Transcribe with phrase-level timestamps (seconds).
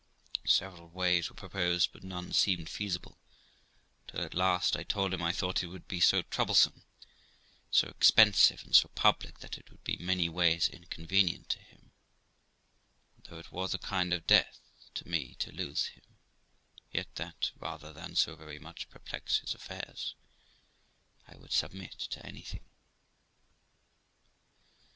[0.47, 3.19] Several ways were proposed, but none seemed feasible,
[4.07, 6.81] till at last I told him, I thought it would be so troublesome,
[7.69, 11.91] so expensive, and so public, that it would be many ways inconvenient to him;
[13.15, 14.57] and though it was a kind of death
[14.95, 16.17] to me to lose him,
[16.91, 20.15] yet that, rather than so very much perplex his affairs,
[21.27, 22.65] I would submit to anything.